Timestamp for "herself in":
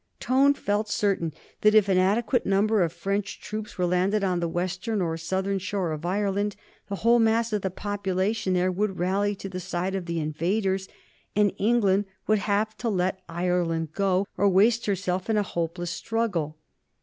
14.87-15.37